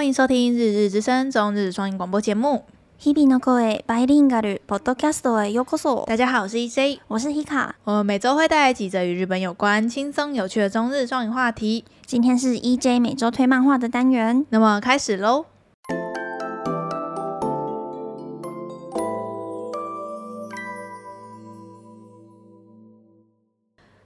[0.00, 2.64] 欢迎收听《日日之声》中日双语广播节目。
[2.98, 6.04] 日々の声バイリンガルポッドキャストへようこそ。
[6.06, 7.70] 大家好，我是 EJ，我是 Hika。
[7.84, 11.84] 我们每周会带来几则与日本有关、轻松有趣的中日双语话题。
[12.06, 15.46] 今天是 EJ 每周推漫画的单元，那么开始喽。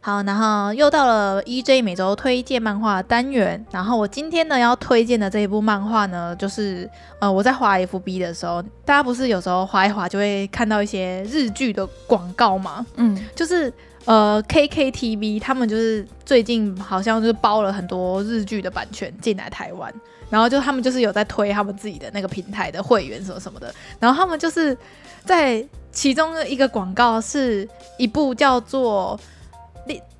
[0.06, 3.66] 好，然后又到了 EJ 每周推荐漫画单元。
[3.72, 6.88] 然后我今天呢要推荐的这一部漫画呢，就是
[7.18, 12.86] 呃我在滑 FB 的时候，大家不是有时候滑一滑就会看到一些日剧的广告吗？
[12.98, 13.74] 嗯，就是
[14.06, 19.92] 呃 KKTV 他们就是最近好像就是包了很多日剧的版权进来台湾，
[20.30, 24.78] 然后就他们就是有在推他们自己的那个平台的会员什么什么的，然后他们就是
[25.24, 29.20] 在其中的一个广告是一部叫做。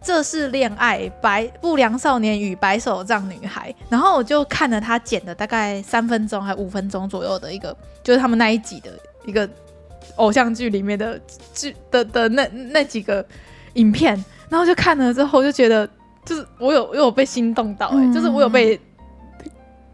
[0.06, 8.92] 这是恋爱白不良少年与白手杖女孩，然后我就看了他剪的大概三分钟还五分钟左右的一个，就是他们那一集的
[9.26, 9.50] 一个
[10.18, 11.20] 偶像剧里面的
[11.56, 13.26] 剧的的那那几个
[13.74, 14.14] 影片，
[14.48, 15.90] 然后就看了之后就觉得，
[16.24, 18.80] 就是我有我有被心动到、欸，哎、就是我有被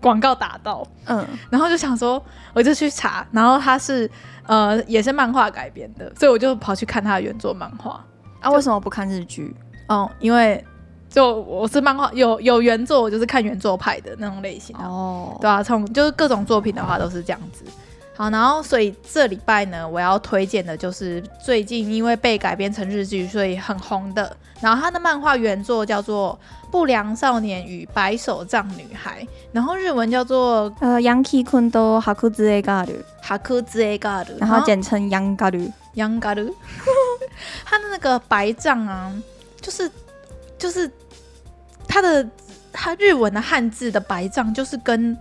[0.01, 2.21] 广告打到，嗯，然后就想说
[2.53, 4.11] 我就去查，然后他是
[4.45, 8.05] 呃也是漫画改编的，所以我就跑去看他的原作漫画。
[8.41, 9.55] 啊，为什么不看日剧？
[9.91, 10.63] 哦，因为
[11.09, 17.65] 就我是漫画有有原作，我就是看原作派的那种类型哦，对啊，从就是各种作品的话都是这样子。
[18.15, 24.35] 好，然后所以这礼拜呢，我要推荐的就是最近因为被改编成日剧，所以很红的。
[24.61, 26.37] 然后他的漫画原作叫做
[26.69, 35.71] 《不良少年与白手杖女孩》，然后日文叫做呃《Yankee Kundo Hakuzu e g a r u h a k u z e Garu，然后简称 Girl，
[37.65, 39.11] 他的那个白杖啊，
[39.61, 39.89] 就是
[40.57, 40.89] 就是
[41.87, 42.27] 他的
[42.73, 45.15] 他日文的汉字的白杖，就是跟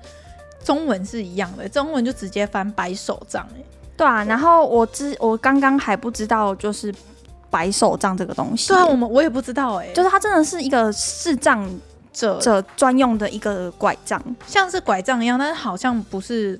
[0.65, 3.63] 中文是一样的，中文就直接翻白手杖哎。
[3.97, 6.93] 对啊，然后我知我刚刚还不知道就是
[7.51, 8.69] 白手杖这个东西。
[8.69, 11.69] 对啊，我们我也不知道哎，就是它真的是一个视障
[12.13, 16.59] 者者专用的一个拐杖，像是拐杖一样，但是好像不是。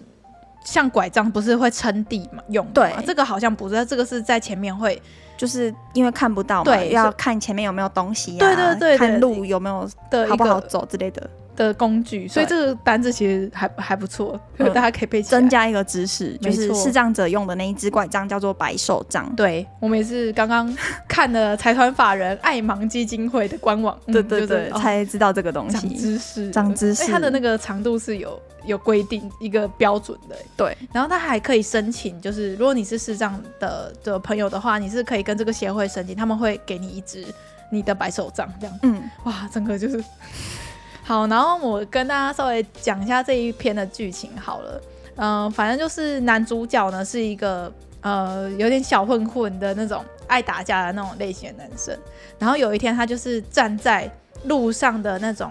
[0.65, 2.67] 像拐杖不是会撑地嘛用？
[2.75, 5.01] 对，这个好像不是，这个是在前面会，
[5.37, 11.29] 就是因为看不到嘛，对，要看前面有没有东西啊，对对对，看路有没有的好不好走之类的。
[11.57, 14.41] 的工具，所以这个单子其实还还不错，
[14.73, 15.39] 大家可以背起来。
[15.39, 19.31] 增加一个知识，就是视障者用的那一只拐杖叫做白手杖。
[19.37, 20.75] 对，我们也是刚刚
[21.07, 25.77] 看了财团法人爱盲基金会的官网，对对对，才知道这个东西。
[25.77, 27.13] 长知识，长知识。
[27.13, 30.77] 它的那个长度是有有规定一个标准的，对。
[30.93, 37.25] 然后他还可以申请，就是如果你是视障的的朋友的话，你是可以跟这个协会申请，他们会给你一支
[37.71, 38.79] 你的白手杖，这样。
[38.83, 40.03] 嗯，哇，整个就是。
[41.03, 44.81] 好，然后我跟大家稍微讲一下这一篇的剧情好了。
[45.17, 51.99] 嗯、呃，反正就是男主角呢是一个呃有点小混混的那种爱打架的那种类型的男生。
[52.39, 54.09] 然后有一天他就是站在
[54.45, 55.51] 路上的那种，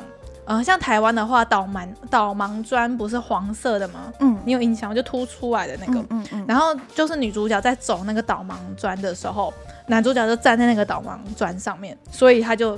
[0.50, 4.12] 呃，像台湾的话导盲导盲砖不是黄色的吗？
[4.20, 6.00] 嗯，你有印象就凸出来的那个。
[6.00, 6.46] 嗯嗯，嗯。
[6.48, 9.54] 然后就是女主角在走那个导盲砖的时候，
[9.88, 12.78] 男主角就站在那个导盲砖上面，所以他就。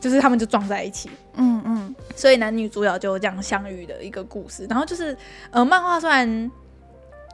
[0.00, 4.64] 就是他们就撞在一起，嗯嗯，所以男女主角就这样相遇的一个故事。
[4.70, 5.18] 然后就是，
[5.50, 6.48] 呃，漫画虽然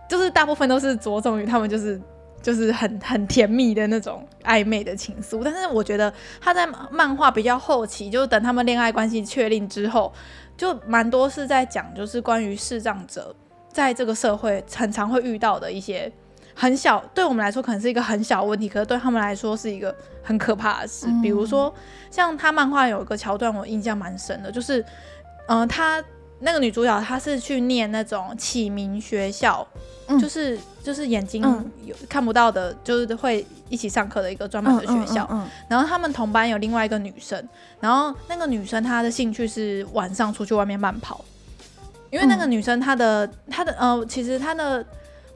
[0.09, 2.01] 就是大部分都是着重于他们就是
[2.45, 6.13] 就是很很甜蜜的那种暧昧的情愫，但是我觉得
[6.43, 10.13] 他在漫画比较后期，就是等他们恋爱关系确定之后，
[10.59, 13.35] 就蛮多是在讲就是关于视障者
[13.73, 16.13] 在这个社会很常会遇到的一些。
[16.57, 21.09] 很小，对我们来说可能是一个很小问题，可是对他们来说是一个很可怕的事。
[21.21, 21.75] 比如说，
[22.13, 24.85] 像他漫画有一个桥段，我印象蛮深的，就是，
[25.49, 26.01] 嗯、他
[26.41, 29.67] 那个女主角她是去念那种启明学校，
[30.07, 31.43] 嗯、就是就是眼睛
[31.85, 35.29] 有、嗯、看不到的，就是会一起上课的一个专门的学校。
[35.69, 37.49] 然后他们同班有另外一个女生，
[37.81, 41.25] 然后那个女生她的兴趣是晚上出去外面慢跑，
[42.11, 44.85] 因为那个女生她的她的呃，其实她的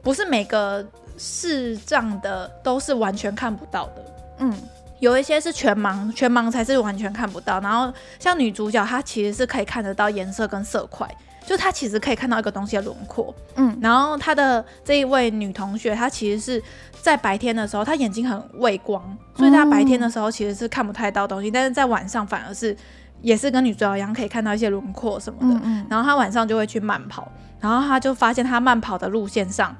[0.01, 0.85] 不是每个。
[1.21, 4.05] 视障的都是完全看不到的，
[4.37, 4.53] 嗯，
[4.99, 7.59] 有一些是全盲，全盲才是完全看不到。
[7.59, 11.09] 然后像女主角，她其实是可以看得到颜色跟色块，
[11.45, 13.77] 就她其实可以看到一个东西的轮廓，嗯。
[13.81, 16.63] 然后她的这一位女同学，她其实是
[17.01, 19.01] 在白天的时候，她眼睛很畏光，
[19.35, 22.75] 所以她白天的时候其实是看不太到东西，但是在晚上反而是
[23.21, 25.59] 也是跟女主角一样可以看到一些轮廓什么的。
[25.59, 25.87] 嗯嗯。
[25.89, 29.75] 然后她晚上就会去慢跑，然后她就发现她慢跑的路线上。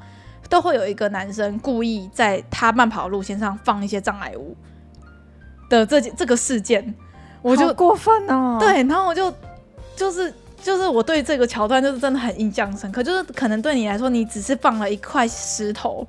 [0.47, 4.57] 都会有一个男生故意在他慢跑的路线上放一些障碍物
[5.69, 6.93] 的这这个事件，
[7.41, 8.57] 我就过分哦。
[8.59, 9.31] 对，然后我就
[9.95, 16.05] 就是就是我对这个桥段就是真的很印象深刻，就是可能对你来说，你只是放了一块石头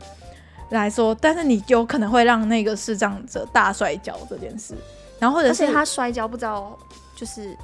[0.70, 4.74] 来说，但是你有可能会让那个视障者大摔跤这件事，
[5.18, 6.76] 然后或者是他摔跤不知道
[7.14, 7.56] 就是。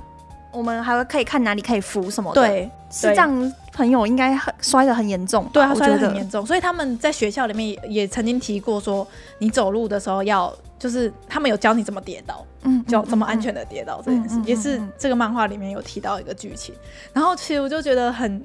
[0.52, 2.40] 我们还会可以看哪里可以扶什么的。
[2.40, 5.46] 对，视障朋友应该很摔得很严重。
[5.52, 9.06] 对，他摔得很严重，所以他们在学校里面也，也曾经提过说，
[9.38, 16.74] 你走路的时候要，就是他们有教你怎么跌倒，嗯，教怎么安全的跌倒这件事，嗯嗯嗯嗯、也是这个漫画里面有提到一个剧情。
[17.12, 18.44] 然后其实我就觉得很，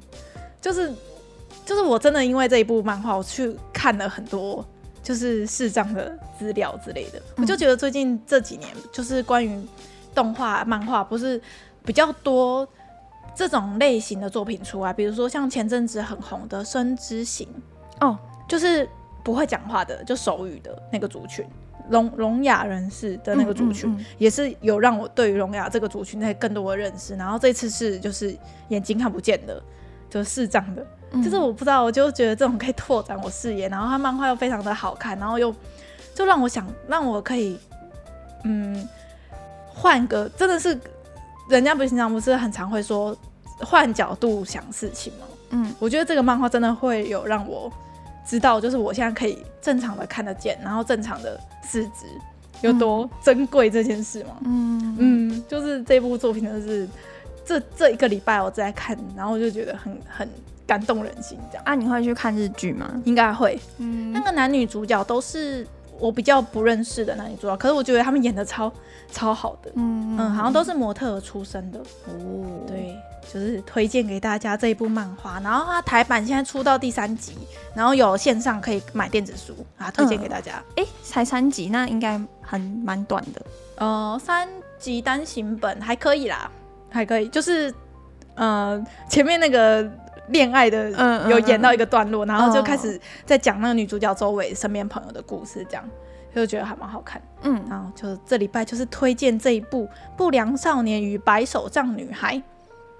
[0.59, 0.91] 就是
[1.65, 4.65] 就是我真的因为这一部漫画，我去看了很多
[5.03, 9.59] 就是视障的资料之类的，嗯、我就觉得最近这几年就是关于
[10.13, 11.41] 动画漫画不是。
[11.83, 12.67] 比较多
[13.33, 17.47] 这种类型的作品出来，比如说像前阵子很红的《生之行》
[18.05, 18.15] 哦，
[18.47, 18.87] 就是
[19.23, 21.43] 不会讲话的，就手语的那个族群，
[21.91, 27.15] 聋聋哑人士的那个族群，嗯嗯嗯、也是有让我对于聋哑这个族群在更多的认识。
[27.15, 28.35] 然后这次是就是
[28.69, 29.61] 眼睛看不见的，
[30.09, 33.69] 就是视障的，嗯、就是我不知道，我就觉得这种可以拓展我视野。
[33.69, 35.53] 然后他漫画又非常的好看，然后又
[36.15, 37.59] 就让我想让我可以
[38.43, 38.87] 嗯
[39.67, 40.79] 换个真的是。
[41.49, 43.17] 人家不平常不是很常会说
[43.59, 45.25] 换角度想事情吗？
[45.49, 47.69] 嗯，我觉得这个漫画真的会有让我
[48.25, 52.05] 知道，就是我现在可以正常的看得见，然后正常的视值
[52.61, 54.37] 有多珍贵这件事吗？
[54.45, 56.87] 嗯嗯，就是这部作品真的是
[57.45, 60.29] 这这一个礼拜我在看，然后我就觉得很很
[60.67, 61.63] 感动人心这样。
[61.65, 62.89] 啊，你会去看日剧吗？
[63.05, 63.59] 应该会。
[63.79, 65.65] 嗯，那个男女主角都是
[66.01, 68.71] 我比较不认识的男女主角，可是我觉得他们演的超。
[69.13, 71.77] 超好的，嗯嗯，好像都是模特出身的
[72.07, 72.63] 哦。
[72.65, 72.95] 对，
[73.29, 75.37] 就是推荐给大家这一部漫画。
[75.41, 77.33] 然后它台版现在出到第三集，
[77.75, 80.63] 然后有线上可以买电子书啊，推荐给大家。
[80.77, 83.41] 哎、嗯，才三集，那应该很蛮短的。
[83.79, 84.47] 呃，三
[84.79, 86.49] 集单行本还可以啦，
[86.89, 87.27] 还可以。
[87.27, 87.73] 就是
[88.35, 89.83] 呃，前面那个
[90.31, 95.83] 恋爱的，嗯，有演到一个段落，然后就开始在讲那个女主角周围身边朋友的故事，这样。
[96.33, 99.83] 就觉得还蛮好看，嗯，然后就这礼拜就是推荐这一部
[100.15, 102.37] 《不良少年与白手杖女孩》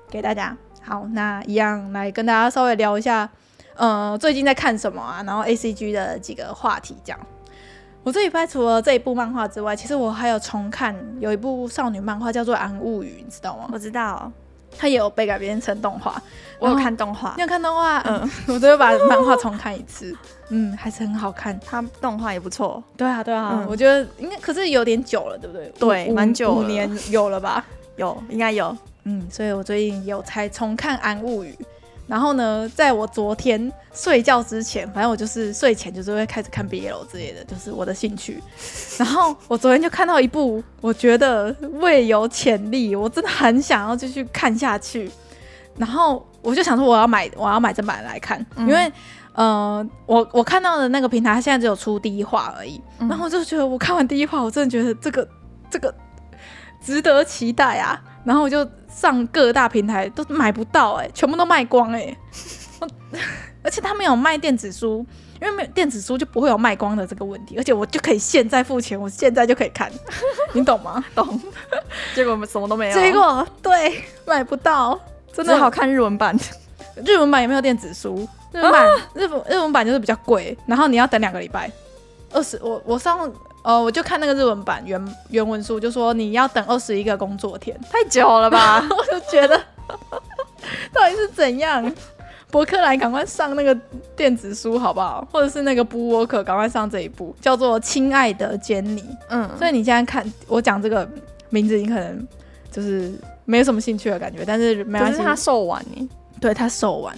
[0.10, 0.54] 给大家。
[0.82, 3.30] 好，那一样来跟大家稍微聊一下，
[3.76, 5.24] 呃，最近在看什么啊？
[5.26, 7.20] 然后 A C G 的几个话题这样。
[8.04, 13.70] 我这礼拜除了这一部漫画之外，其实我还有重看有一部少女漫画叫做《安物语》，你知道吗？
[13.72, 14.30] 我知道，
[14.78, 16.22] 它也有被改编成动画。
[16.60, 17.98] 我有看动画，你有看动画？
[18.06, 20.16] 嗯， 我都会把漫画重看一次。
[20.50, 22.84] 嗯，还是很好看，它动画也不错。
[22.96, 25.72] 对啊，对啊，嗯、我觉得应该，可是有点久了，对不对？
[25.80, 27.66] 对，蛮久了，五年有了吧？
[27.96, 28.76] 有，应该有。
[29.06, 31.58] 嗯，所以我最近有才重看《安物语》，
[32.12, 38.44] 然后呢，在我昨天睡觉之前，反正我就是睡前就是会开始看 BL 之类的，就是我的兴趣。
[38.98, 45.10] 然后我昨天就看到一部，我觉得未有潜力，我真的很想要继续看下去。
[45.78, 48.92] 然后我就想说，我要买，我要买正版来看，嗯、因为。
[49.34, 52.82] 呃，我我看到的那个平台，它现在只有出第一话而已。
[53.00, 55.26] 嗯、然后我就觉得，我看完第一话，我真的觉得这个
[55.70, 55.96] 这个
[56.84, 57.98] 值得期待啊。
[58.26, 62.18] 然后我就上各大平台都买不到、欸，哎，全部都卖光、欸，
[62.82, 62.88] 哎。
[63.64, 65.06] 而且他们有卖电子书，
[65.40, 67.56] 因为没有电子书就不会有卖光的这个问题。
[67.58, 69.92] 而且我就可以现在付钱，我现在就可以看，
[70.54, 71.04] 你懂吗？
[71.14, 71.40] 懂。
[72.16, 72.94] 结果我们什么都没有。
[72.94, 75.00] 结果对，买不到，
[75.32, 76.36] 真的好看日文版。
[77.06, 78.28] 日文版有没有电子书？
[78.52, 81.72] 日文版，啊、日本日文版就是比较贵，然后你要等两个礼拜，
[82.34, 83.32] 二十我我上
[83.64, 88.84] 呃我就看那个日文版原原文书，就说你要等二十一个工作天，太久了吧？
[88.90, 89.58] 我就觉得
[90.94, 91.92] 到底是怎样？
[92.50, 93.74] 博客来赶快上那个
[94.14, 95.26] 电子书好不好？
[95.32, 99.02] 或者是那个 BookWalker 赶快上这一部，叫做《亲爱的杰尼》。
[99.30, 101.10] 嗯，所以你现在看我讲这个
[101.50, 102.28] 名字，你可能
[102.70, 103.14] 就是
[103.46, 106.10] 没有什么兴趣的感觉，但是没关系，他售完呢。
[106.42, 107.16] 对他手腕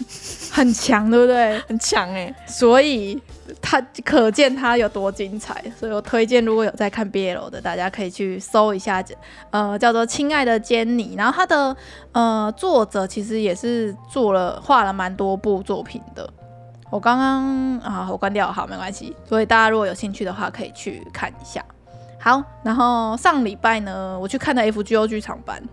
[0.51, 1.57] 很强，对不对？
[1.67, 3.17] 很强哎、欸，所以
[3.61, 5.63] 他可见他有多精彩。
[5.79, 9.01] 所以我推荐，如果有在看 BL 的，大家可以去搜一下，
[9.49, 11.13] 呃，叫做《亲爱的坚尼》。
[11.17, 11.75] 然后他的
[12.11, 16.29] 呃作者其实也是做了画了蛮多部作品的。
[16.91, 19.15] 我刚刚啊，我关掉，好，没关系。
[19.25, 21.63] 所以大家如果有兴趣的话，可以去看一下。
[22.19, 25.63] 好，然后上礼拜呢，我去看的 FGO 剧场版，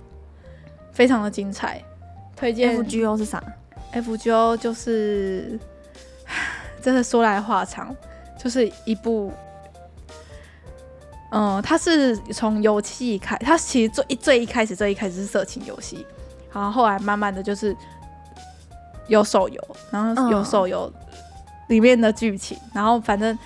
[0.92, 1.82] 非常的精彩。
[2.40, 3.42] 推荐 FGO 是啥
[3.92, 5.60] ？FGO 就是，
[6.80, 7.94] 真的说来话长，
[8.42, 9.30] 就是一部，
[11.32, 16.06] 嗯，它是从游戏开，它其实最最一开始最一开始是色情游戏，
[16.50, 17.76] 然后后来慢慢的就是
[19.06, 20.90] 有手游，然后有手游
[21.68, 23.38] 里面的剧情，然后反正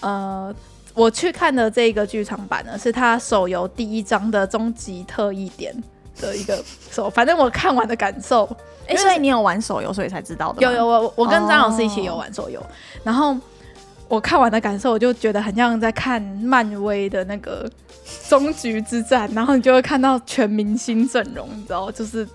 [0.00, 0.54] 呃，
[0.94, 5.74] 我去看的这个剧场版呢，是它手游第一章的终极特异点。
[6.20, 8.44] 的一个手，反正我看完的感受，
[8.86, 10.62] 哎、欸，所以你有玩手游，所以才知道的。
[10.62, 12.68] 有有，我我跟张老师一起有玩手游，oh.
[13.04, 13.36] 然后
[14.08, 17.70] 我看完的感受，我就觉得很像在看漫威的那个
[18.28, 22.26] 终局之战，然后你就会看到全明星阵容，你知道，就是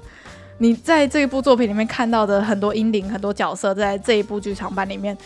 [0.58, 5.18] 你在这一部作品里面看到的很多英灵、很多角色，在这一部剧场版里面。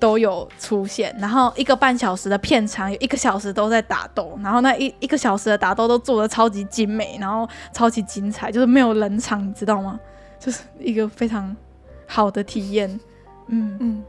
[0.00, 10.00] 都有出现，然后一个半小时的片场，有一个小时都在打斗，然后那一一个小时的打斗都做的超级精美，然后超级精彩，就是没有冷场，你知道吗？
[10.38, 11.54] 就是一个非常
[12.06, 12.88] 好的体验。
[13.48, 14.02] 嗯嗯，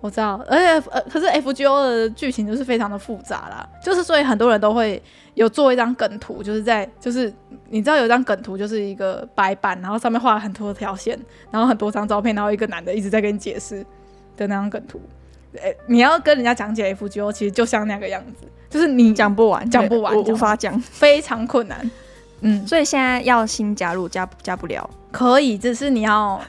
[0.00, 5.00] 我知道，而且呃，可是 FGO 的剧情就是非常的复杂啦，就是所以很多人都会
[5.34, 7.32] 有做一张梗图，就是在就是
[7.68, 11.16] 你知道有一张梗图就是一个白板，然后上面画了很多条线，
[11.52, 13.84] 然后很多张照片，然后一个男的一直在跟你解释
[14.36, 15.00] 的那张梗图。
[15.58, 21.90] 欸、你要跟人家讲解 FGO，其实就像那个样子，就是你讲不完，讲不完，我无法讲，非常困难。
[22.42, 26.40] 嗯，所以现在要新加入，加加不了，可以，只是你要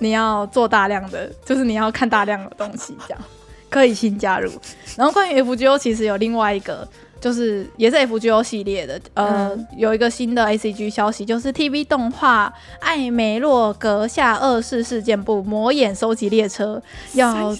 [0.00, 3.22] 你要做大量的，就是你要看大量的东西，这样
[3.70, 4.50] 可以新加入。
[4.96, 6.88] 然后关于 FGO，其实有另外一个，
[7.20, 12.52] 就是也是 FGO 系列的，呃，嗯、有一个新的 ACG 消息，就是 TV 动画
[12.84, 16.82] 《艾梅洛阁下二世事件簿：魔眼收集列车》
[17.18, 17.54] 要。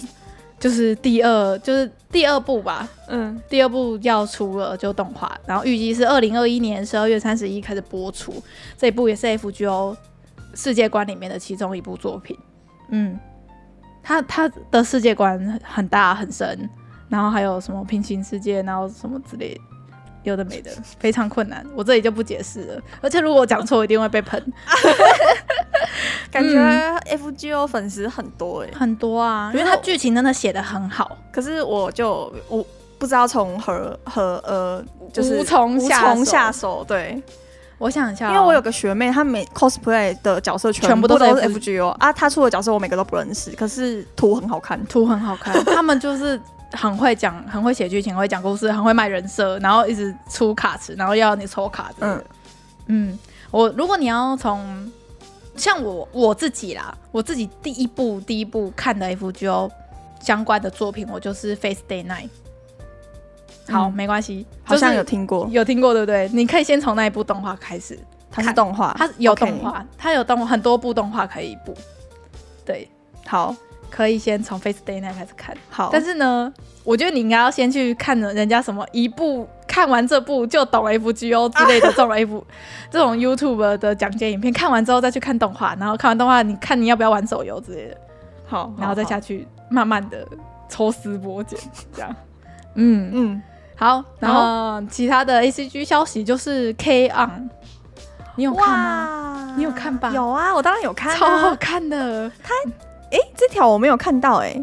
[0.59, 8.33] 就是第二，就是第二部吧，嗯，第二部要出了就动画，然后预计是二零二一年十二月三十一开始播出。
[8.77, 9.95] 这一部也是 FGO
[10.55, 12.35] 世界观里面的其中一部作品，
[12.89, 13.19] 嗯，
[14.01, 16.67] 它它的世界观很大很深，
[17.07, 19.61] 然后还有什么平行世界，然后什么之类的。
[20.31, 22.81] 有的没的，非常困难，我这里就不解释了。
[23.01, 24.41] 而且如果我讲错，一定会被喷。
[26.29, 26.59] 感觉
[27.17, 31.17] FGO 粉丝很多哎、欸，很多啊，因为它剧情真的写的很好。
[31.31, 32.63] 可是我就我
[32.99, 36.25] 不知道从何何呃，就是无从下手。
[36.25, 37.21] 下手对，
[37.77, 46.39] 我想一下、喔，因为我有个学妹，她每 cosplay 的角色全部都是 FGO 啊，她出的角色我每个都不认识，可是图很好看，图很好看，他们就是。
[46.71, 51.91] 很会讲，很会写剧情，很会讲故事，很会卖人设，然后一直出卡池，然后要你抽卡。
[51.99, 52.23] 嗯
[52.87, 53.19] 嗯，
[53.51, 54.91] 我如果你要从
[55.55, 59.69] 像我我自己啦，我自己第一部第一部看的 FGO
[60.21, 62.29] 相关的作品，我就是 Fate Stay Night。
[63.69, 66.29] 好，嗯、没关系，好像有听过，有听过对不对？
[66.33, 67.99] 你可以先从那一部动画开始，
[68.31, 71.73] 它是动画，它有动画它有动很多部动画可以补。
[72.65, 72.89] 对，
[73.25, 73.55] 好。
[73.89, 75.89] 可以先从 Fate stay night 开始看，好。
[75.91, 76.51] 但是呢，
[76.83, 82.45] 我觉得你应该要先去看人家什么一部看完这部就懂 FGO 之类的这种 F
[82.89, 87.97] 这种 YouTube 的讲解影片，看完之后再去看动画，然后看完动画，你看你要不要玩手游之类的，
[88.45, 90.25] 好，然后再下去慢慢的
[90.69, 91.59] 抽丝剥茧，
[91.93, 92.15] 这样。
[92.75, 93.41] 嗯嗯，
[93.75, 94.03] 好。
[94.19, 97.49] 然后其他的 ACG 消息就是 K-ON，
[98.35, 99.53] 你有看吗？
[99.57, 100.11] 你有看吧？
[100.13, 102.29] 有啊，我当然有看，超好看的。
[102.43, 102.53] 他。
[103.49, 104.59] 条我没有看到哎，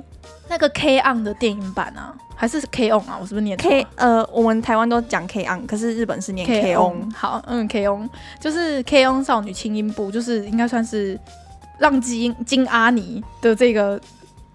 [0.49, 3.19] 那个 K-ON 的电影版啊，还是 K-ON 啊？
[3.21, 3.87] 我是不是念 K？
[3.97, 7.13] 呃，我们台湾都讲 K-ON，可是日本是念 K-ON。
[7.15, 8.09] 好，嗯，K-ON
[8.41, 11.19] 就是 K-ON 少女轻音部，就是应该算是
[11.79, 14.01] 让金金阿尼的这个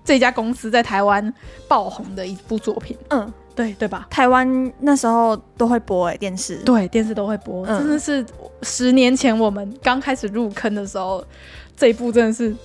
[0.06, 1.34] 这家公司在台湾
[1.68, 2.96] 爆红的一部作品。
[3.10, 4.08] 嗯，对对吧？
[4.10, 8.26] 台湾那时候都会播哎，电视对电视都会播，嗯、真的是
[8.62, 11.24] 十年前我们刚开始入坑的时候，
[11.76, 12.56] 这一部真的是。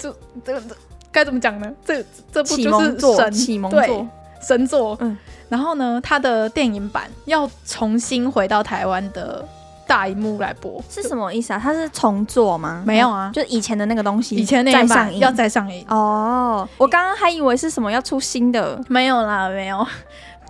[0.00, 0.74] 就这个这
[1.12, 1.70] 该怎么讲呢？
[1.84, 2.02] 这
[2.32, 4.08] 这部就是神启蒙作，
[4.40, 4.96] 神作。
[5.00, 5.16] 嗯，
[5.48, 9.46] 然后呢，它的电影版要重新回到台湾的
[9.86, 11.60] 大荧幕来播，是什么意思啊？
[11.62, 12.82] 它是重做吗？
[12.86, 15.84] 没有啊，就以前的那个东西，以前那版要再上映。
[15.88, 19.86] 哦，我刚刚还以为是什么要出新的，没有啦，没有。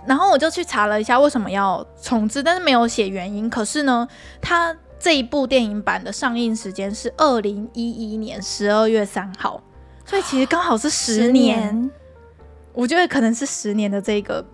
[0.05, 3.49] 然后我就去查了一下为什么要重置，但是没有写原因。
[3.49, 4.07] 可是呢，
[4.39, 4.75] 它。
[5.01, 9.59] 这一部电影版的上映时间是二零一一年十二月三号，
[10.05, 11.57] 所以其实刚好是十年。
[11.57, 11.91] 年
[12.73, 14.45] 我觉得可能是十年的这个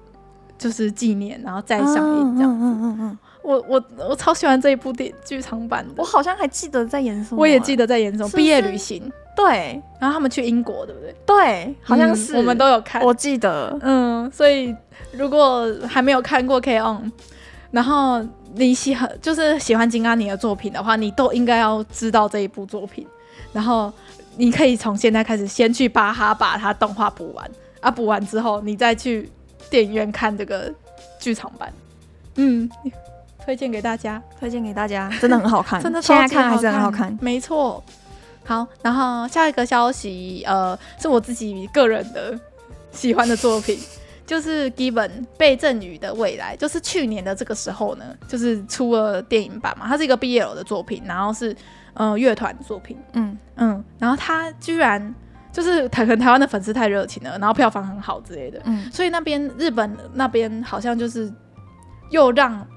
[0.57, 2.65] 就是纪念，然后再上映这样子。
[2.65, 9.11] 嗯嗯嗯嗯、我我我超喜欢这一部电剧场版的，我好像还记得在演什么，我也记得在演什么毕业旅行。
[9.35, 11.15] 对，然后他们去英国，对不对？
[11.23, 13.77] 对，好像是、嗯、我们都有看，我记得。
[13.83, 14.75] 嗯，所以
[15.11, 17.11] 如果还没有看过 K-ON，
[17.71, 18.25] 然后。
[18.55, 23.05] 你喜欢就是喜欢金阿尼的作品的话，你都应该要知道这一部作品。
[23.53, 23.91] 然后
[24.37, 29.29] 你可以从现在开始先去巴哈把它动画补完啊，补完之后你再去
[29.69, 30.73] 电影院看这个
[31.19, 31.71] 剧场版。
[32.35, 32.67] 嗯，
[33.45, 37.83] 推荐给大家，推荐给大家，真的很好看， 真的现在看还是很好看，没错。
[38.45, 42.39] 好，然后下一个消息，呃，是我自己个人的
[42.91, 43.77] 喜欢的作品。
[44.27, 49.87] 就是 Given 被赠予的未来，就是去年的这个时候呢，就是出了电影版嘛。
[49.87, 51.55] 它是一个 BL 的作品，然后是
[51.93, 55.15] 呃乐团作品，嗯嗯，然后它居然
[55.53, 61.33] 就是台可能台湾的粉丝太热情了，然后票房很好之类的，嗯，所以那边日本那边好像就是
[62.09, 62.67] 又让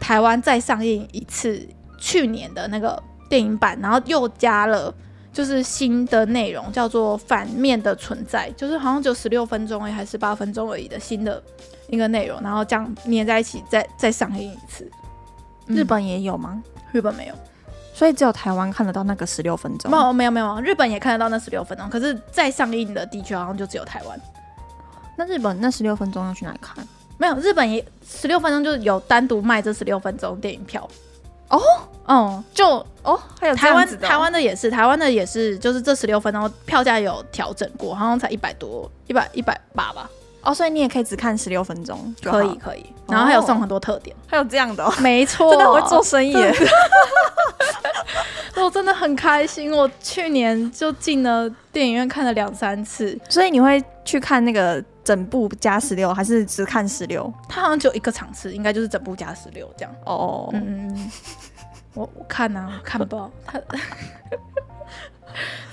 [0.00, 1.64] 台湾再上映一次
[1.98, 3.00] 去年的那个
[3.30, 4.92] 电影版，然后又加了。
[5.34, 11.42] 就是新的内容叫做反面的存在，就是好像只有十六分钟诶，还是八分钟而已的新的
[11.88, 14.88] 一个内容，然后这样粘在一起再再上映一次。
[15.66, 16.62] 日本也有吗？
[16.92, 17.34] 日本没有，
[17.92, 19.90] 所以只有台湾看得到那个十六分钟。
[19.90, 24.20] 没有没有没有，日本也看得到那十六分钟，可是再上映的的确好像就只有台湾。
[25.16, 26.86] 那日本那十六分钟要去哪里看？
[27.18, 30.88] 没有，日本也十六分钟就有单独卖这十六分钟电影票。
[31.48, 31.60] 哦，
[32.06, 40.08] 哦，就哦，还有台湾台湾的也是，台湾的也是，就是这十六分钟票价有调整过，好像才一百多，一百一百八吧。
[40.42, 46.54] 哦，所以你也可以只看十六分钟，可以可以，然后还有送很多特点，还有这样的，没错，真的会做生意耶。
[48.56, 57.32] 我真的很开心，我去年就进了电影院看了两三次，所以你会去看那个整部加十六，还是只看十六？
[57.48, 59.94] 它好像只有一个场次，应该就是整部加十六这样。
[60.06, 61.10] 哦，嗯，
[61.92, 63.60] 我我看啊，我看不到，它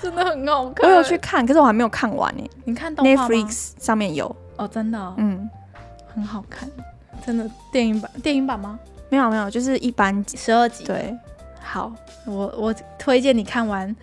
[0.02, 0.90] 真的很好看。
[0.90, 2.50] 我有去看，可是我还没有看完呢。
[2.64, 5.48] 你看？Netflix 上面有哦，真的，哦，嗯，
[6.14, 6.68] 很好看，
[7.24, 7.48] 真的。
[7.72, 8.78] 电影版，电影版吗？
[9.08, 11.16] 没有没有，就是一般十二集，对。
[11.60, 11.92] 好，
[12.26, 13.94] 我我推荐你看完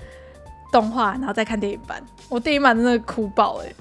[0.71, 2.01] 动画，然后再看电影版。
[2.29, 3.75] 我电影版真的哭爆哎、欸。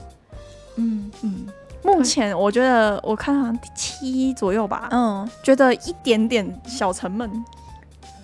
[0.78, 1.46] 嗯嗯，
[1.82, 4.88] 目前我觉得我看好像第七左右吧。
[4.90, 7.30] 嗯，觉得一点点小沉闷。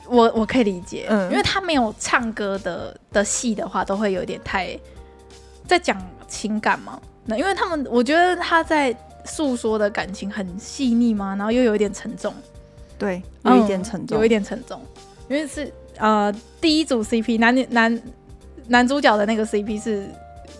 [0.07, 4.79] 我我可以理解，嗯，因为他没有唱歌的的戏的话，都会有点太
[5.67, 5.97] 在讲
[6.29, 7.01] 情感嘛。
[7.25, 8.95] 那因为他们，我觉得他在
[9.25, 12.35] 诉说的感情很细腻嘛，然后又有一点沉重。
[12.99, 14.79] 对，有一点沉重，嗯、有一点沉重。
[15.27, 16.31] 因为是呃
[16.61, 18.03] 第一组 CP 男女男
[18.69, 20.07] 男主角的那个 CP 是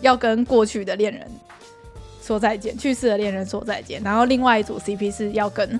[0.01, 1.21] 要跟过去的恋人
[2.25, 5.79] 说再见，去世的恋人说再见，然后另外一组 CP 是要跟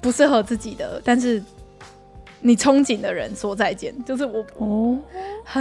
[0.00, 1.42] 不适合自己的，但是
[2.40, 4.98] 你憧憬的人说再见，就是我哦，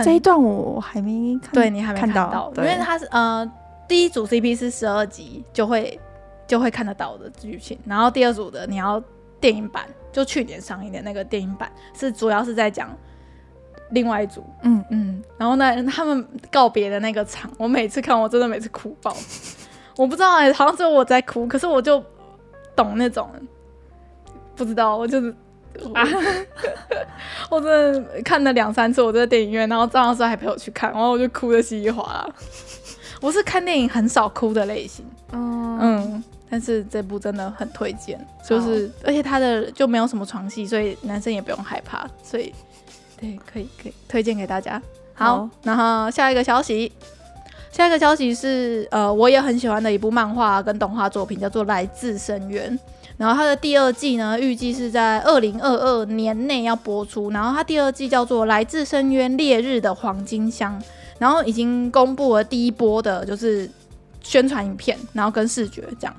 [0.03, 3.49] 这一段我还没看，对你还没看到，因为他是呃
[3.87, 5.97] 第一组 CP 是十二集就会
[6.45, 9.01] 就会看得到的剧情，然后第二组的你要
[9.39, 9.85] 电影版。
[10.13, 12.93] 就去年上映的那个电影版，是主要是在讲
[13.91, 14.83] 另外一组，嗯。
[14.89, 19.15] 嗯，然后呢，他们告别的那个场，我每次看，我真的每次哭爆，
[20.01, 22.03] 我不知道哎、欸，好像只有我在哭，可是我就
[22.75, 23.29] 懂那种，
[24.55, 25.29] 不知道，我就是，
[25.93, 26.03] 啊、
[27.51, 32.27] 我真的看了两三次，我在电影院，然后张老师还陪我去看，然后我就哭的稀里哗啦，
[33.21, 35.77] 我是看电影很少哭的类型，嗯。
[35.79, 42.53] 嗯但是这部真的很推荐，就是而且它的就没有什么床戏，所以男生也不用害怕，所以
[43.17, 44.81] 对，可以可以推荐给大家。
[45.13, 46.91] 好，好，然后下一个消息，
[47.71, 52.77] 下一个消息是呃，我也很喜欢的一部漫画跟动画作品，叫做《来自深渊》。
[53.17, 57.29] 然后它的第二季呢，预计是在二零二二年内要播出。
[57.31, 60.79] 然后它第二季叫做《来自深渊：烈日的黄金乡》，
[61.17, 63.69] 然后已经公布了第一波的就是
[64.21, 66.15] 宣传影片，然后跟视觉这样。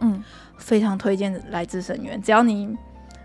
[0.00, 0.22] 嗯，
[0.58, 2.76] 非常推荐《来自深渊》，只要你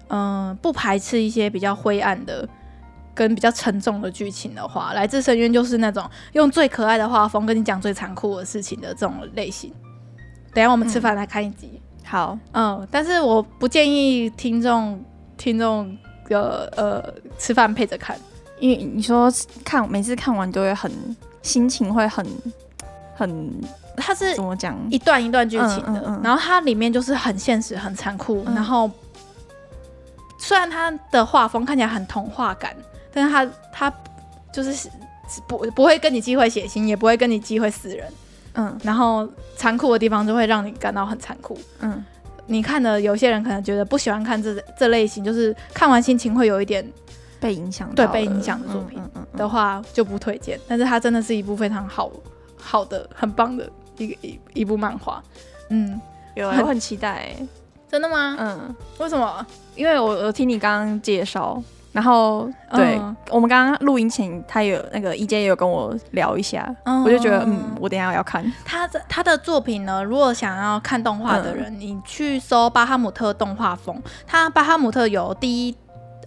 [0.10, 2.48] 嗯、不排斥一些比较灰暗的
[3.14, 9.72] 跟比较沉重的剧情的话，《来自深渊》就是那种用最可爱的画风跟你讲最残酷的事情的这种类型。
[10.54, 15.04] 等下我们吃饭来看一集，嗯、好，嗯，但是我不建议听众
[15.38, 15.98] 听众
[16.30, 18.18] 呃呃吃饭配着看，
[18.60, 19.32] 因为你说
[19.64, 20.92] 看每次看完都会很
[21.42, 22.26] 心情会很
[23.16, 23.52] 很。
[23.96, 24.76] 它是怎么讲？
[24.90, 28.44] 一段一段剧情的，嗯嗯嗯、然后它里面就是很现实、很残酷。
[28.48, 28.90] 嗯、然后
[30.40, 32.76] 虽然它的画风看起来很童话感，
[33.14, 33.94] 但是他他
[34.52, 34.90] 就是
[35.48, 38.12] 不不会跟你机会写信，也不会跟你机会死人。
[38.56, 41.58] 嗯，然后残酷的地方就会让你感到很残酷。
[41.80, 42.04] 嗯，
[42.48, 46.86] 你看的有些人可能觉得不喜欢看这这类型，就是看完心情会有一点
[47.40, 49.02] 被影响，对被影响的作品
[49.38, 50.60] 的话就不推荐。
[50.68, 52.12] 但是它真的是一部非常好
[52.58, 53.70] 好的、很棒的。
[53.96, 55.24] 一个一一部漫画，
[55.70, 56.02] 嗯，
[56.36, 57.48] 我很期待、欸，
[57.88, 58.36] 真的吗？
[58.40, 59.46] 嗯，为什么？
[59.76, 61.62] 因为我我听你刚刚介绍，
[61.94, 70.04] 然后对、嗯、我们刚刚录音前，他有那个 EJ 也有跟我聊一下，嗯、我就觉得，嗯，我等一下要看他的他的作品呢。
[70.04, 75.78] 如果想要看动画的人，嗯、你去搜巴哈姆特动画风，他巴哈姆特有第一，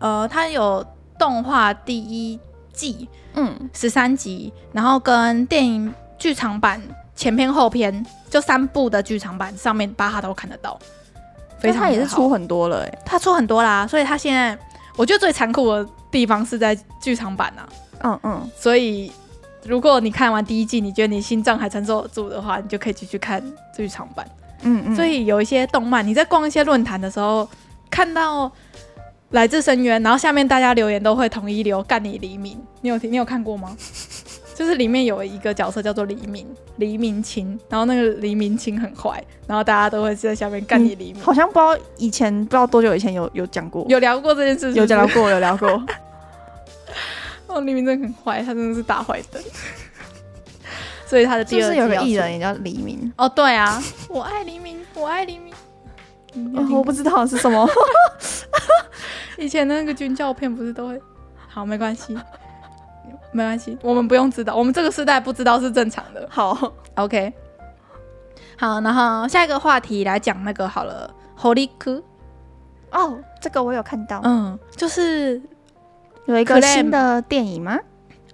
[0.00, 0.83] 呃，他有
[1.18, 2.40] 动画第一
[2.72, 6.81] 季，嗯，十三集，然后跟电影剧场版。
[7.16, 10.79] 前篇后篇就三部的剧场版上面，巴哈都看得到。
[11.59, 14.55] 非常，他也是出很多了他出很多啦，所以他现在
[14.96, 17.68] 我觉得最残酷的地方是在剧场版啊。
[18.02, 19.12] 嗯嗯，所以
[19.64, 23.42] 如果你看完第一季，你觉得你心脏还承受得住的话，你就可以继续看
[23.76, 24.26] 剧场版。
[24.62, 27.48] 嗯嗯，所以有一些动漫，你在逛一些论坛的时候
[27.90, 28.50] 看到。
[29.30, 33.76] 来自深渊，然后下面大家留言都会统一留干你黎明，你有听你有看过吗？
[34.56, 41.22] 就是里面有一个角色叫做黎明，黎明清，然后那个黎明清很坏，然后大家都会在下面干你黎明。
[41.22, 44.78] 好像不知道以前不知道多久以前有有讲过，有聊过这件事是不是？
[44.78, 45.68] 有聊过，有聊过。
[47.48, 49.42] 哦，黎明真的很坏，他真的是大坏蛋。
[51.04, 53.12] 所以他的第二有个艺人也叫黎明。
[53.18, 55.52] 哦，对啊，我爱黎明，我爱黎明。
[56.56, 57.68] 哦、我不知道是什么。
[59.36, 60.98] 以前的那个军教片不是都会？
[61.46, 62.16] 好，没关系，
[63.37, 66.27] 没关系，我们不用知道，我们这个时代不知道是正常的。
[66.31, 67.33] 好，OK，
[68.57, 72.03] 好，然后下一个话题来讲那个好了，Horiku。
[72.90, 75.40] 哦，这个我有看到，嗯，就是
[76.25, 77.79] 有一个新的电影吗？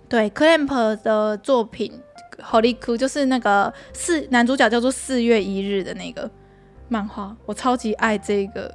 [0.08, 2.00] 对，Clamp 的作品
[2.40, 6.30] Horiku 就是那个四男主角叫做四月一日的那个。
[6.88, 8.70] 漫画，我超级爱这个，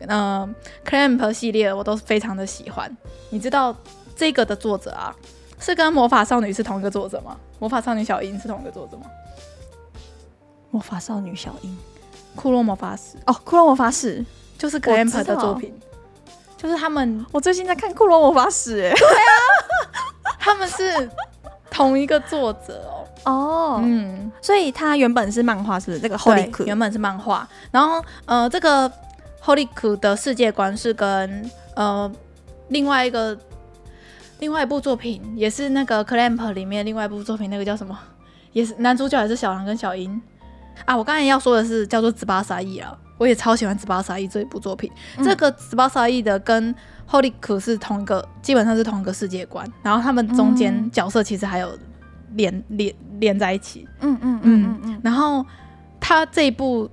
[0.00, 2.94] 嗯、呃，Clamp 系列我都非常的喜欢。
[3.30, 3.74] 你知道
[4.16, 5.14] 这个的作者啊，
[5.58, 7.36] 是跟魔法少女是同一个作者吗？
[7.58, 9.06] 魔法少女小樱是同一个作者吗？
[10.70, 11.78] 魔法少女小樱，
[12.34, 13.16] 库洛魔法使。
[13.26, 14.24] 哦，库洛魔法使。
[14.56, 15.74] 就是 Clamp 的作品，
[16.56, 17.26] 就是他们。
[17.32, 19.34] 我最近在看库洛魔法使，哎，对啊，
[20.38, 21.10] 他们是
[21.70, 23.04] 同一个作者哦。
[23.24, 25.98] 哦，嗯，所以它原本是漫画，是不是？
[25.98, 28.90] 这个 Holy 原本是漫画，然后呃，这个
[29.42, 32.10] Horiku 的世界观是跟呃
[32.68, 33.36] 另外一个
[34.40, 37.98] 另外一部作品，也是那个 Clamp 里面另外一部作品，那个叫什么？
[38.52, 40.20] 也是男主角也是小狼跟小樱
[40.84, 40.96] 啊。
[40.96, 42.12] 我刚才要说的是叫做
[42.62, 43.76] 《翼翼》啊，我也超喜欢
[44.18, 44.90] 《翼翼》这一部作品。
[45.16, 45.52] 嗯、这个
[46.08, 46.74] 《翼翼》的跟
[47.08, 51.76] Holy》可是同一个，基本上是同一个世界观，然后他们中间角色其实还有。
[52.36, 55.46] 连连连在一起，嗯嗯嗯嗯嗯，然后
[56.00, 56.88] 他这一部《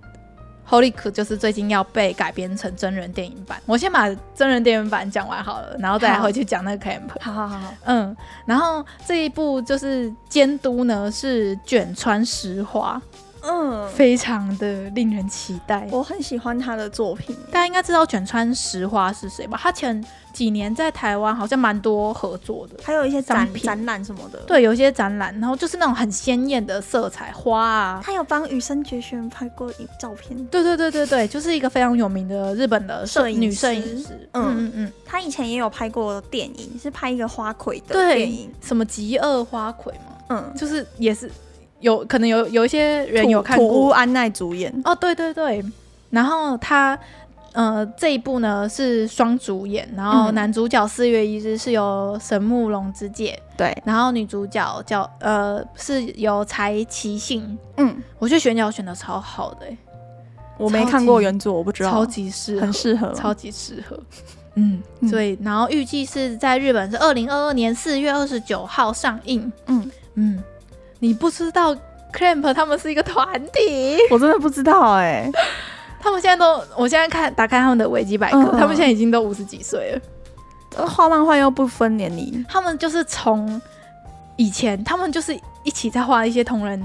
[0.71, 3.61] Horiku》就是最近要被改编成真人电影版。
[3.65, 7.09] 我先把真人电影版讲完好了，然后再回去讲那个 Clamp。
[7.19, 13.01] 好好好好，嗯，然后这一部就是监督呢是卷川石花。
[13.43, 15.87] 嗯，非常的令人期待。
[15.91, 19.57] 我很喜欢他的作品，大家应该知道卷川实花是谁吧？
[19.61, 24.39] 他前几年在台湾好像蛮多合作的，还有一些展展览什么的。
[24.47, 28.01] 对，有一些展览，然后就是那种很鲜艳的色彩花啊。
[28.03, 30.37] 他有帮羽生结弦拍过照片。
[30.47, 34.29] 对对对对对，就是一个非常有名的日本的摄影女摄影师。
[34.33, 40.17] 嗯嗯嗯，他以前也有拍过电影，是拍一个花魁的电影，什么极恶花魁嘛。
[40.29, 41.29] 嗯，就是也是。
[41.81, 44.73] 有可能有有一些人有看过，土屋安奈主演。
[44.85, 45.63] 哦，对对对，
[46.09, 46.97] 然后他
[47.53, 59.65] 呃这一部呢是双主演，然后男主角四月一日是由神木隆之介，对，然后女主角叫呃是由柴崎幸，嗯，我觉得选角选的超好的，
[60.57, 63.99] 我没看过原作，我不知道，超级适合，很适合，超级适合，
[64.55, 69.91] 嗯，所以然后预计是在日本是二零二二年四月二十九号上映，嗯。
[70.15, 70.43] 嗯。
[71.01, 71.75] 你不知道
[72.13, 73.97] Clamp 他们是一个团体？
[74.11, 75.31] 我真的不知道哎、欸。
[75.99, 80.87] 他们现在都，我现在看打开他们的维基百科，嗯、他们现在已经都五十几岁了。
[80.87, 83.61] 画漫画又不分年龄，他们就是从
[84.35, 86.81] 以前，他们就是一起在画一些同人、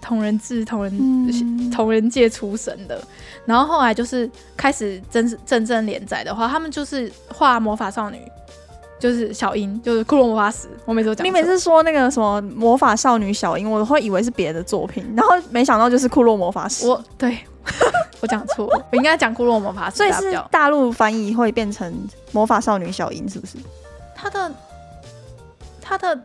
[0.00, 3.00] 同人志、同人、嗯、同人界出身的。
[3.46, 8.20] 然后后来就是开始真真正连载的话，他们就是画魔法少女。
[9.00, 10.68] 就是小樱，就是库洛魔法使。
[10.84, 16.86] 我每次都讲，你每次说那个什么魔法少女小樱，我会以为是别的作品，然后没想到就是库洛魔法使。
[16.86, 17.38] 我对，
[18.20, 19.96] 我讲错，我应该讲库洛魔法使。
[19.96, 21.92] 所以是大陆翻译会变成
[22.32, 23.56] 魔法少女小樱，是不是？
[24.14, 24.52] 他的
[25.80, 26.20] 他的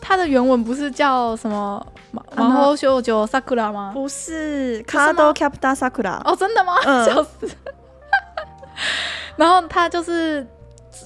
[0.00, 3.90] 他的原文不是叫什么魔法少女 Sakura 吗？
[3.92, 6.20] 不是，卡多 Capta Sakura。
[6.24, 6.76] 哦，真的吗？
[6.86, 7.50] 嗯、 笑死。
[9.34, 10.46] 然后他就是。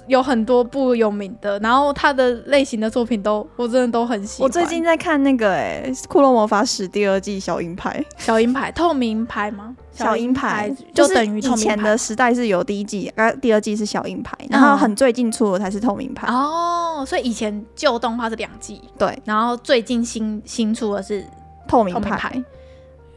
[0.06, 4.44] 有很多部有名的，然后他的类型的作品都我真的都很喜欢。
[4.44, 9.76] 我最近在看那个哎、欸《库洛魔法使》第二季小银牌，小银牌透明牌吗？
[9.92, 16.26] 小银牌就等于以前的时代是有第一季，呃，第二季是小银牌，然后很最近出的才是透明牌。
[16.32, 21.24] 哦，所以以前旧动画是两季，对，然后最近新新出的是
[21.66, 22.32] 透明牌。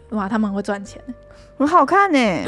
[0.10, 1.00] 哇，他们很会赚钱，
[1.58, 2.46] 很好看呢、欸，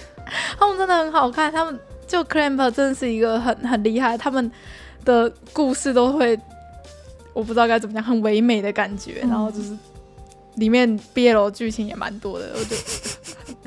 [0.58, 1.78] 他们真的很好看，他们。
[2.06, 4.50] 就 Clamp 真的是一个很很厉害，他们
[5.04, 6.38] 的故事都会
[7.32, 9.20] 我不知道该怎么讲，很唯美的感觉。
[9.22, 9.76] 嗯、然后就是
[10.56, 12.82] 里面 BL 剧情也蛮多的，我觉得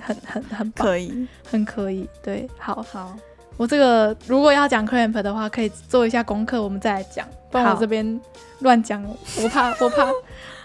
[0.02, 2.08] 很很很可以，很可以。
[2.23, 3.15] 对，好好，
[3.58, 7.28] 我这个如果要讲 clamp 的话，可以做一下功课，我们再来讲。
[7.50, 8.19] 不然我这边
[8.60, 9.04] 乱讲，
[9.41, 10.06] 我怕 我怕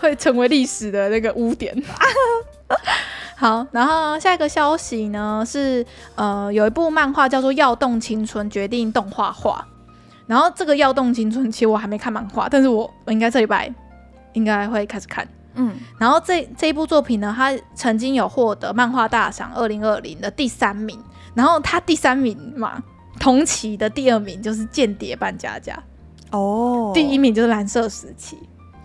[0.00, 1.74] 会成为历史的那个污点。
[3.42, 9.66] 好，然后下一个消息呢是，呃，有一部漫画叫做《要动青春》，决定动画化。
[10.28, 13.68] 然后这个《要动青春》其实我还没看漫画，但是我我应该这礼拜
[14.35, 15.26] 应该会开始看。
[15.55, 20.96] 嗯，然后这这一部作品呢，它曾经有获得漫画大赏二零二零的第三名。
[21.35, 22.81] 然后它第三名嘛，
[23.18, 25.76] 同期的第二名就是《间谍扮家家》
[26.38, 28.37] 哦，第一名就是《蓝色时期》。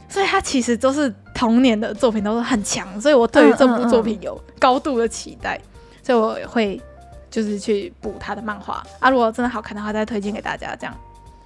[0.10, 6.82] 所以他其实都是童年的作品，都是很强，所以我对于这部作品有高度的期待，嗯嗯嗯，所以我会
[7.30, 9.10] 就是去补他的漫画啊。
[9.10, 10.76] 如果真的好看的话，再推荐给大家。
[10.76, 10.96] 这样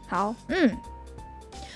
[0.07, 0.71] 好，嗯。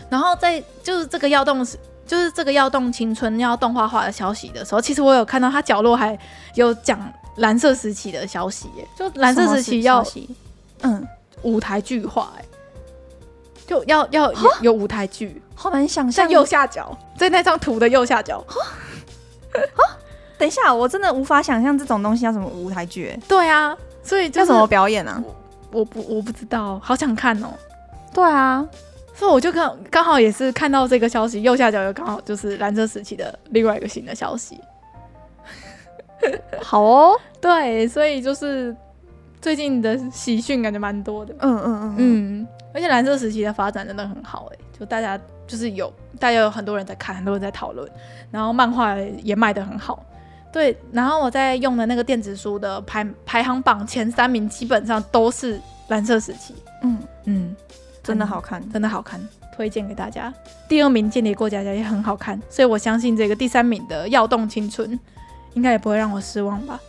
[0.10, 1.66] 然后在就是这个要动，
[2.06, 6.18] 就是这个要动青春要动画化的消息的时候，其实我有看到它角落还
[6.54, 10.06] 有讲蓝色时期的消息耶，就蓝色时期要
[10.82, 11.06] 嗯
[11.42, 12.46] 舞台剧化哎。
[13.68, 16.26] 就要要有有舞台剧，好难想象。
[16.28, 18.44] 在右下角，在那张图的右下角。
[20.38, 23.18] 等一下，我真的无法想象这种东西要什么舞台剧。
[23.28, 25.24] 对啊，所以叫什么表演啊？
[25.72, 27.48] 我不我不知道，好想看哦。
[28.14, 28.66] 对啊，
[29.14, 34.60] 所以我就刚刚好也是看到这个消息，右下角又刚好就是蓝色时期的另外一个新的消息。
[36.62, 38.76] 好哦，对，所以就是
[39.46, 41.32] 最近的喜讯感觉蛮多的。
[41.38, 41.96] 嗯嗯嗯嗯。
[41.98, 47.88] 嗯而且蓝色时期的发展真的很好哎、欸，就大家就是有大家有很多人在看，很多人在讨论，
[48.32, 50.04] 然后漫画也卖的很好，
[50.52, 50.76] 对。
[50.92, 57.56] 然后我在用的那个电子书的排排行榜前三名基本上都是蓝色时期，嗯嗯，
[58.02, 59.22] 真的好看，真的好看，
[59.56, 60.34] 推荐给大家。
[60.68, 64.90] 第二名《间谍过家家》也很好看，所以我相信这个第三名的《耀动青春》
[65.54, 66.80] 应该也不会让我失望吧。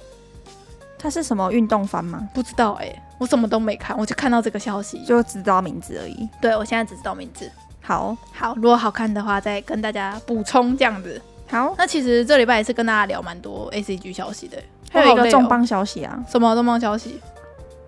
[0.99, 2.29] 它是什么运动番吗？
[2.35, 6.29] 不知道哎、欸，我什么都没看，我就看到这个消息，就只知道名字而已。
[6.41, 7.51] 对，我现在只知道名字。
[7.83, 11.21] 好好，如果好看的话，再跟大家补充这样子。
[11.49, 14.59] 好，那其实这礼拜也是跟大家聊蛮多 ACG 消息的，
[14.91, 16.19] 还有一个重磅消息啊！
[16.29, 17.21] 什么重磅消息？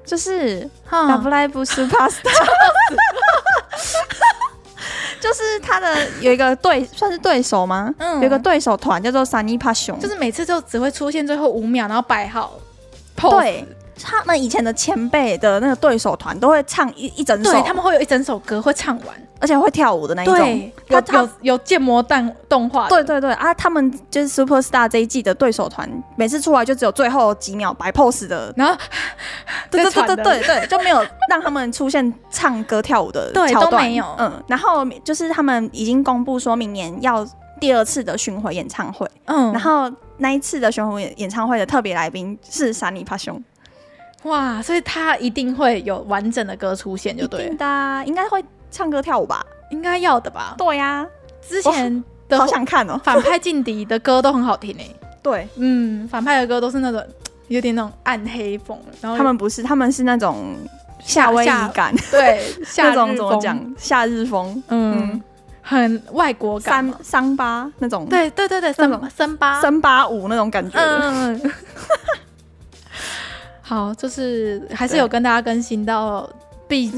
[0.04, 1.88] 就是《Love Live Superstar》，
[5.20, 7.92] 就是他的有一个对，算是对手吗？
[7.98, 12.52] 嗯，有一个对手团叫做 Sunny Passion，就是每次就只会出现最后五秒，然后摆好。
[13.18, 13.64] 对，
[14.02, 19.06] 他们以前的前辈的那个对手团都会唱一一整首，对，他们会有一整首歌会唱完，
[19.40, 20.70] 而且会跳舞的那一种。
[20.88, 22.88] 有有，有建模弹动画。
[22.88, 23.32] 对对对。
[23.32, 28.74] 啊，他们就是 Super Star 这一季的对手团，每次出来就只有最后几秒摆 pose 的，然后
[29.70, 34.06] 对对对对对对，就没有让他们出现唱歌跳舞的桥段，都没有。
[34.18, 37.26] 嗯，然后就是他们已经公布说明年要
[37.58, 39.90] 第二次的巡回演唱会，嗯，然后。
[40.20, 43.40] 那一次的巡回演唱会的特别来宾是山尼帕兄，
[44.24, 44.60] 哇！
[44.60, 47.54] 所以他一定会有完整的歌出现，就对了。
[47.54, 49.46] 的，应该会唱歌跳舞吧？
[49.70, 50.56] 应该要的吧？
[50.58, 51.06] 对呀、啊，
[51.48, 54.92] 之前的好想看哦，反派劲敌的歌都很好听诶。
[55.22, 57.00] 对，嗯，反派的歌都是那种
[57.46, 60.56] 有点那种暗黑风，然后他们不是，他们是那种
[61.00, 63.74] 夏威夷感，对， 夏种怎么讲？
[63.78, 64.98] 夏日风，嗯。
[65.12, 65.22] 嗯
[65.70, 70.78] 很外国感，桑桑巴那种，对对对对，森森巴森巴舞那种感觉。
[70.78, 71.52] 嗯，
[73.60, 76.26] 好，就是还是有跟大家更新到
[76.66, 76.90] 必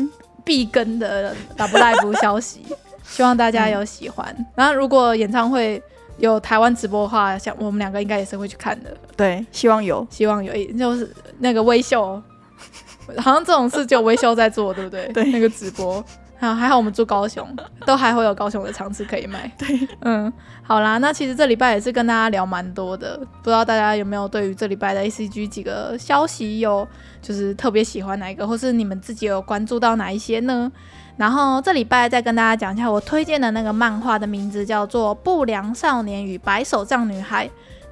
[0.45, 2.65] 必更的 Love Live 消息，
[3.03, 4.47] 希望大家有喜欢。
[4.55, 5.83] 然后如果演唱会
[6.19, 8.97] 有台湾直播的话，像我们两个应该也是会去看的。
[9.17, 12.23] 对，希望有，希望有，就是那个微秀，
[13.19, 15.09] 好像这种事只有微秀在做，对不对？
[15.09, 16.05] 对，那个直播。
[16.41, 17.47] 好，还好我们住高雄，
[17.85, 19.47] 都还会有高雄的场次可以买。
[19.59, 26.89] 对，嗯，好啦，那其实这礼拜也是跟大家聊蛮多的，不知道大家有没有对于这礼拜的 ACG 几个消息有
[27.21, 30.73] 就是特别喜欢哪一个，或是你们自己有关注到哪一些呢？
[31.19, 37.47] 然后这礼拜再跟大家讲一下我推荐的那个漫画的名字叫做《不良少年与白手杖女孩》，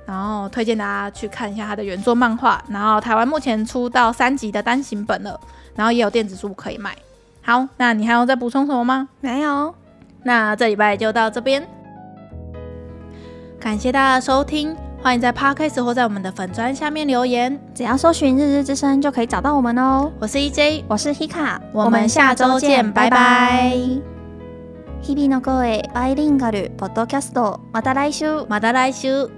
[0.06, 2.64] 然后推荐大家去看一下它的原作漫画。
[2.70, 5.38] 然后台湾目前出到三集的单行本了，
[5.74, 6.96] 然后也有电子书可以买。
[7.47, 9.09] 好，那你还要再补充什么吗？
[9.19, 9.75] 没有，
[10.23, 11.67] 那这礼拜就到这边，
[13.59, 20.11] 感谢大家的收听，欢迎在 Podcast 或在我们的粉专下面留言，只要搜寻“日日之声”就可以找到我们哦。
[20.19, 23.73] 我是 EJ，我是 Hika，我们下周见，拜拜。
[25.05, 29.36] 日々の声バイリンガルポッドキャスト，また来周，また来周。